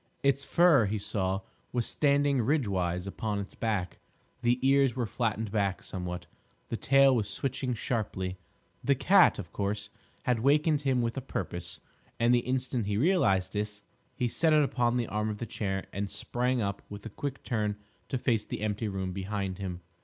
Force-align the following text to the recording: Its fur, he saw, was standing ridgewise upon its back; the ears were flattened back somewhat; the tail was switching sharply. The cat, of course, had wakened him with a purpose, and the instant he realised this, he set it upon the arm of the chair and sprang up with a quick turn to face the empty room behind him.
Its 0.23 0.43
fur, 0.43 0.87
he 0.87 0.97
saw, 0.97 1.41
was 1.71 1.85
standing 1.85 2.41
ridgewise 2.41 3.05
upon 3.05 3.37
its 3.37 3.53
back; 3.53 3.99
the 4.41 4.57
ears 4.67 4.95
were 4.95 5.05
flattened 5.05 5.51
back 5.51 5.83
somewhat; 5.83 6.25
the 6.69 6.75
tail 6.75 7.15
was 7.15 7.29
switching 7.29 7.75
sharply. 7.75 8.39
The 8.83 8.95
cat, 8.95 9.37
of 9.37 9.53
course, 9.53 9.89
had 10.23 10.39
wakened 10.39 10.81
him 10.81 11.03
with 11.03 11.17
a 11.17 11.21
purpose, 11.21 11.81
and 12.19 12.33
the 12.33 12.39
instant 12.39 12.87
he 12.87 12.97
realised 12.97 13.53
this, 13.53 13.83
he 14.15 14.27
set 14.27 14.53
it 14.53 14.63
upon 14.63 14.97
the 14.97 15.05
arm 15.05 15.29
of 15.29 15.37
the 15.37 15.45
chair 15.45 15.85
and 15.93 16.09
sprang 16.09 16.61
up 16.63 16.81
with 16.89 17.05
a 17.05 17.09
quick 17.09 17.43
turn 17.43 17.75
to 18.09 18.17
face 18.17 18.43
the 18.43 18.61
empty 18.61 18.87
room 18.87 19.11
behind 19.13 19.59
him. 19.59 19.81